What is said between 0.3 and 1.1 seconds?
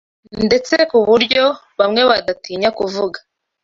ndetse ku